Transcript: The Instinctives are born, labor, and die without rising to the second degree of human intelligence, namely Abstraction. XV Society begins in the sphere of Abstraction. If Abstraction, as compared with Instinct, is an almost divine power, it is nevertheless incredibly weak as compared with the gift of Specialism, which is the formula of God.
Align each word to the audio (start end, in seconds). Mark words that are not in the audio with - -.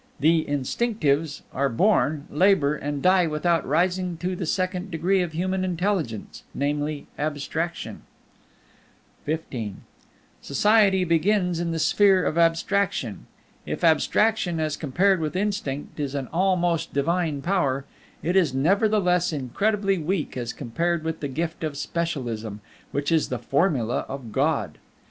The 0.19 0.43
Instinctives 0.47 1.43
are 1.53 1.69
born, 1.69 2.25
labor, 2.31 2.75
and 2.75 3.03
die 3.03 3.27
without 3.27 3.67
rising 3.67 4.17
to 4.17 4.35
the 4.35 4.47
second 4.47 4.89
degree 4.89 5.21
of 5.21 5.33
human 5.33 5.63
intelligence, 5.63 6.41
namely 6.55 7.05
Abstraction. 7.19 8.01
XV 9.29 9.73
Society 10.41 11.03
begins 11.03 11.59
in 11.59 11.69
the 11.69 11.77
sphere 11.77 12.23
of 12.25 12.35
Abstraction. 12.35 13.27
If 13.67 13.83
Abstraction, 13.83 14.59
as 14.59 14.75
compared 14.75 15.19
with 15.19 15.35
Instinct, 15.35 15.99
is 15.99 16.15
an 16.15 16.27
almost 16.33 16.95
divine 16.95 17.43
power, 17.43 17.85
it 18.23 18.35
is 18.35 18.55
nevertheless 18.55 19.31
incredibly 19.31 19.99
weak 19.99 20.35
as 20.35 20.51
compared 20.51 21.03
with 21.03 21.19
the 21.19 21.27
gift 21.27 21.63
of 21.63 21.77
Specialism, 21.77 22.59
which 22.91 23.11
is 23.11 23.27
the 23.29 23.37
formula 23.37 24.03
of 24.09 24.31
God. 24.31 24.79